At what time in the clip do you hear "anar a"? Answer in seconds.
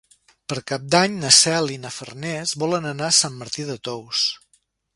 2.93-3.17